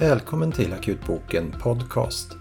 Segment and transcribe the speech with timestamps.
[0.00, 2.32] Välkommen till Akutboken Podcast.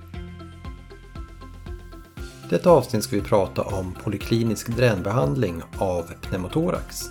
[2.46, 7.02] I detta avsnitt ska vi prata om poliklinisk dränbehandling av pneumotorax.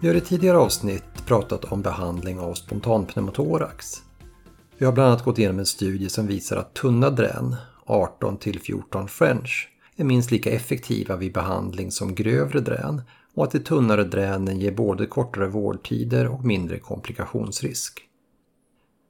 [0.00, 4.02] Vi har i tidigare avsnitt pratat om behandling av spontanpneumotorax.
[4.78, 9.08] Vi har bland annat gått igenom en studie som visar att tunna drän, 18 14
[9.08, 13.02] French, är minst lika effektiva vid behandling som grövre drän
[13.36, 18.02] och att de tunnare dränen ger både kortare vårdtider och mindre komplikationsrisk.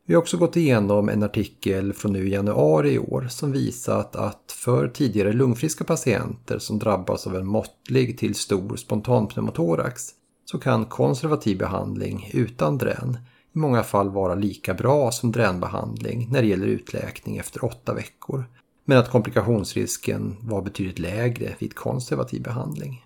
[0.07, 4.17] Vi har också gått igenom en artikel från nu i januari i år som visat
[4.17, 10.11] att för tidigare lungfriska patienter som drabbas av en måttlig till stor spontanpneumotorax
[10.45, 13.19] så kan konservativ behandling utan drän
[13.55, 18.45] i många fall vara lika bra som dränbehandling när det gäller utläkning efter åtta veckor
[18.85, 23.06] men att komplikationsrisken var betydligt lägre vid konservativ behandling.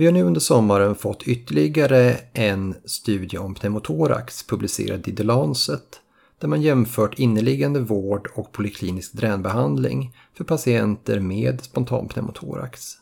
[0.00, 6.00] Vi har nu under sommaren fått ytterligare en studie om pneumotorax publicerad i The Lancet
[6.38, 12.92] där man jämfört inneliggande vård och poliklinisk dränbehandling för patienter med spontan pneumotorax.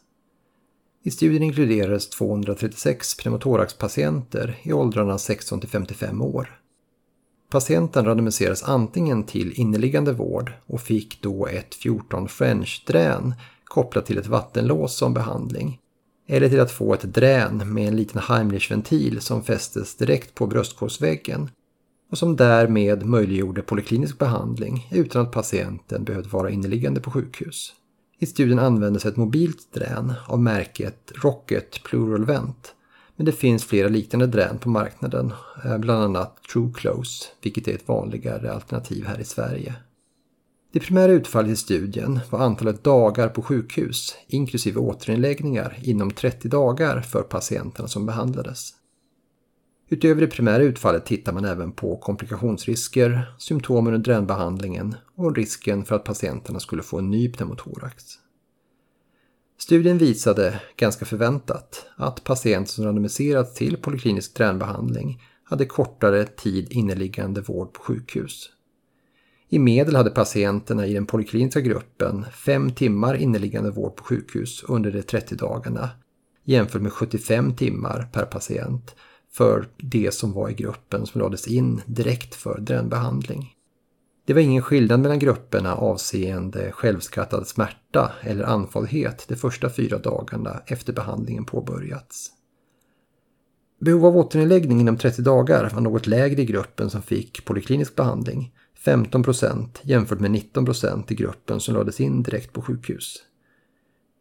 [1.05, 6.61] I studien inkluderades 236 pneumotoraxpatienter i åldrarna 16 55 år.
[7.51, 14.27] Patienten randomiserades antingen till inneliggande vård och fick då ett 14 French-drän kopplat till ett
[14.27, 15.81] vattenlås som behandling
[16.31, 21.51] eller till att få ett drän med en liten Heimlichventil som fästes direkt på bröstkorgsväggen
[22.11, 27.75] och som därmed möjliggjorde poliklinisk behandling utan att patienten behövde vara inneliggande på sjukhus.
[28.19, 32.75] I studien användes ett mobilt drän av märket Rocket Plural Vent
[33.19, 35.33] men det finns flera liknande drän på marknaden,
[35.65, 39.75] eh, bland annat True Close, vilket är ett vanligare alternativ här i Sverige.
[40.73, 47.01] Det primära utfallet i studien var antalet dagar på sjukhus, inklusive återinläggningar, inom 30 dagar
[47.01, 48.75] för patienterna som behandlades.
[49.89, 55.97] Utöver det primära utfallet tittar man även på komplikationsrisker, symptomen under dränbehandlingen och risken för
[55.97, 58.05] att patienterna skulle få en ny pneumotorax.
[59.59, 67.41] Studien visade, ganska förväntat, att patienter som randomiserats till polyklinisk dränbehandling hade kortare tid inneliggande
[67.41, 68.51] vård på sjukhus.
[69.51, 74.91] I medel hade patienterna i den polikliniska gruppen fem timmar inneliggande vård på sjukhus under
[74.91, 75.91] de 30 dagarna
[76.45, 78.95] jämfört med 75 timmar per patient
[79.33, 83.55] för de som var i gruppen som lades in direkt för dränbehandling.
[84.27, 90.63] Det var ingen skillnad mellan grupperna avseende självskattad smärta eller andfåddhet de första fyra dagarna
[90.67, 92.31] efter behandlingen påbörjats.
[93.81, 98.53] Behov av återinläggning inom 30 dagar var något lägre i gruppen som fick poliklinisk behandling
[98.79, 103.23] 15 procent jämfört med 19 procent i gruppen som lades in direkt på sjukhus.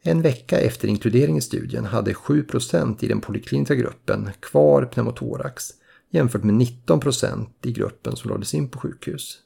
[0.03, 5.69] En vecka efter inkludering i studien hade 7 procent i den polikliniska gruppen kvar pneumotorax
[6.09, 9.37] jämfört med 19 procent i gruppen som lades in på sjukhus.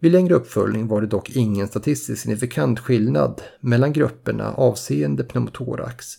[0.00, 6.18] Vid längre uppföljning var det dock ingen statistiskt signifikant skillnad mellan grupperna avseende pneumotorax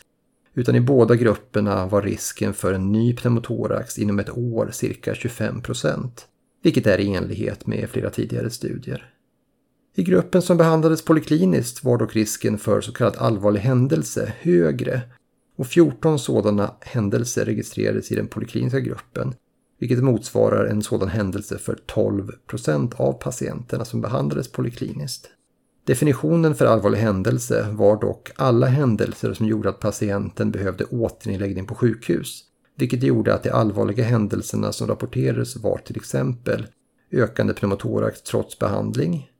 [0.54, 5.62] utan i båda grupperna var risken för en ny pneumotorax inom ett år cirka 25
[5.62, 6.28] procent
[6.64, 9.14] vilket är i enlighet med flera tidigare studier.
[9.96, 15.02] I gruppen som behandlades polikliniskt var dock risken för så kallad allvarlig händelse högre
[15.58, 19.34] och 14 sådana händelser registrerades i den polikliniska gruppen,
[19.80, 25.30] vilket motsvarar en sådan händelse för 12 procent av patienterna som behandlades polikliniskt.
[25.86, 31.76] Definitionen för allvarlig händelse var dock alla händelser som gjorde att patienten behövde återinläggning på
[31.76, 32.44] sjukhus,
[32.84, 36.68] vilket gjorde att de allvarliga händelserna som rapporterades var till exempel
[37.12, 39.32] ökande pneumotorax trots behandling,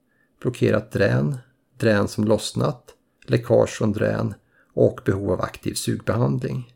[0.42, 1.38] blockerat drän,
[1.80, 2.84] drän som lossnat,
[3.28, 4.34] läckage från drän
[4.74, 6.74] och behov av aktiv sugbehandling.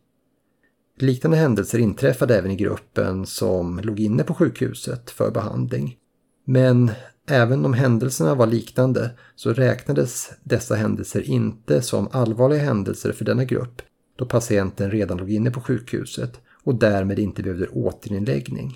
[0.99, 5.97] Liknande händelser inträffade även i gruppen som låg inne på sjukhuset för behandling.
[6.45, 6.91] Men
[7.27, 13.43] även om händelserna var liknande så räknades dessa händelser inte som allvarliga händelser för denna
[13.43, 13.81] grupp
[14.15, 18.75] då patienten redan låg inne på sjukhuset och därmed inte behövde återinläggning.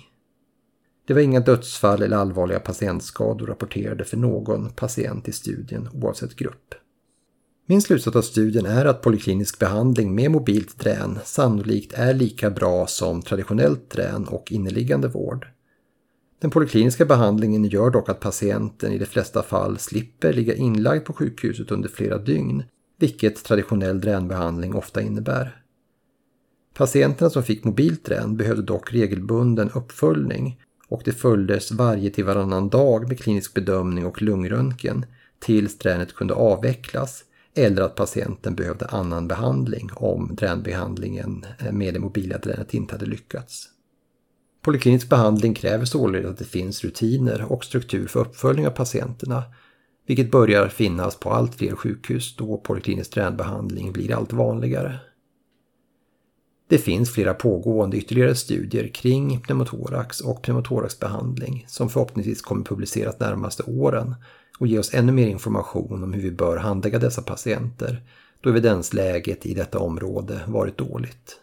[1.06, 6.74] Det var inga dödsfall eller allvarliga patientskador rapporterade för någon patient i studien oavsett grupp.
[7.66, 12.86] Min slutsats av studien är att polyklinisk behandling med mobilt drän sannolikt är lika bra
[12.86, 15.46] som traditionellt drän och inneliggande vård.
[16.40, 21.12] Den polykliniska behandlingen gör dock att patienten i de flesta fall slipper ligga inlagd på
[21.12, 22.64] sjukhuset under flera dygn,
[22.98, 25.61] vilket traditionell dränbehandling ofta innebär.
[26.74, 33.08] Patienterna som fick mobilträn behövde dock regelbunden uppföljning och det följdes varje till varannan dag
[33.08, 35.06] med klinisk bedömning och lungröntgen
[35.38, 37.24] tills tränet kunde avvecklas
[37.54, 43.06] eller att patienten behövde annan behandling om dränbehandlingen eh, med det mobila dränet inte hade
[43.06, 43.68] lyckats.
[44.62, 49.42] Poliklinisk behandling kräver således att det finns rutiner och struktur för uppföljning av patienterna,
[50.06, 54.98] vilket börjar finnas på allt fler sjukhus då poliklinisk dränbehandling blir allt vanligare.
[56.72, 63.62] Det finns flera pågående ytterligare studier kring pneumotorax och pneumotoraxbehandling som förhoppningsvis kommer publiceras närmaste
[63.62, 64.14] åren
[64.58, 68.02] och ge oss ännu mer information om hur vi bör handlägga dessa patienter
[68.40, 71.40] då evidensläget i detta område varit dåligt.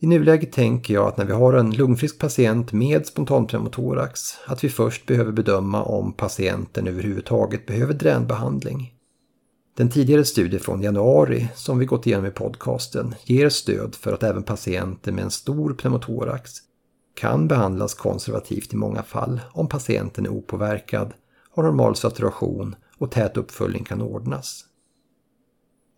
[0.00, 4.68] I nuläget tänker jag att när vi har en lungfrisk patient med spontanpneumotorax att vi
[4.68, 8.97] först behöver bedöma om patienten överhuvudtaget behöver dränbehandling.
[9.78, 14.22] Den tidigare studien från januari som vi gått igenom i podcasten ger stöd för att
[14.22, 16.50] även patienter med en stor pneumotorax
[17.14, 21.14] kan behandlas konservativt i många fall om patienten är opåverkad,
[21.50, 24.64] har normal saturation och tät uppföljning kan ordnas.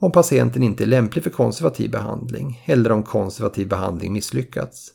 [0.01, 4.93] Om patienten inte är lämplig för konservativ behandling eller om konservativ behandling misslyckats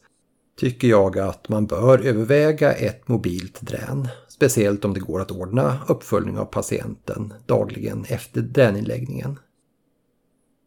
[0.60, 5.80] tycker jag att man bör överväga ett mobilt drän, speciellt om det går att ordna
[5.88, 9.40] uppföljning av patienten dagligen efter dräninläggningen.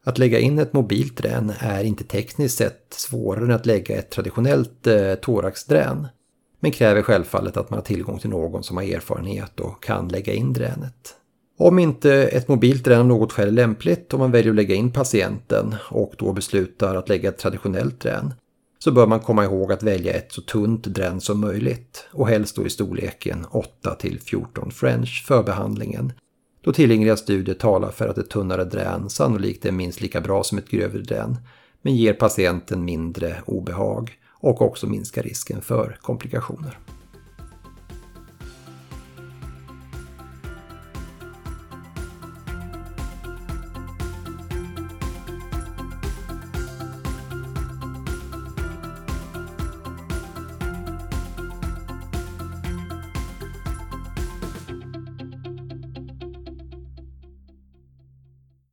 [0.04, 4.10] Att lägga in ett mobilt drän är inte tekniskt sett svårare än att lägga ett
[4.10, 6.06] traditionellt eh, thoraxdrän,
[6.60, 10.32] men kräver självfallet att man har tillgång till någon som har erfarenhet och kan lägga
[10.32, 11.14] in dränet.
[11.58, 14.74] Om inte ett mobilt drän av något skäl är lämpligt och man väljer att lägga
[14.74, 18.34] in patienten och då beslutar att lägga ett traditionellt drän
[18.78, 22.56] så bör man komma ihåg att välja ett så tunt drän som möjligt och helst
[22.56, 26.12] då i storleken 8 14 French för behandlingen.
[26.60, 30.58] Då tillgängliga studier talar för att ett tunnare drän sannolikt är minst lika bra som
[30.58, 31.36] ett grövre drän
[31.82, 36.78] men ger patienten mindre obehag och också minskar risken för komplikationer.